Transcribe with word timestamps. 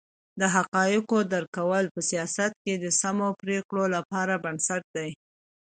د 0.39 0.41
حقایقو 0.55 1.17
درک 1.31 1.49
کول 1.57 1.85
په 1.95 2.01
سیاست 2.09 2.51
کې 2.63 2.73
د 2.77 2.85
سمو 3.01 3.27
پرېکړو 3.41 3.83
لپاره 3.95 4.33
بنسټ 4.43 4.83
دی. 4.95 5.11